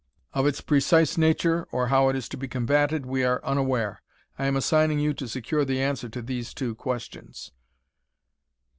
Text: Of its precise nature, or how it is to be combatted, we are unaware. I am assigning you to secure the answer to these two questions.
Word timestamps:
Of 0.33 0.47
its 0.47 0.61
precise 0.61 1.15
nature, 1.15 1.67
or 1.71 1.89
how 1.89 2.09
it 2.09 2.15
is 2.15 2.27
to 2.29 2.35
be 2.35 2.47
combatted, 2.47 3.05
we 3.05 3.23
are 3.23 3.39
unaware. 3.45 4.01
I 4.39 4.47
am 4.47 4.55
assigning 4.55 4.97
you 4.97 5.13
to 5.13 5.27
secure 5.27 5.63
the 5.63 5.79
answer 5.79 6.09
to 6.09 6.23
these 6.23 6.55
two 6.55 6.73
questions. 6.73 7.51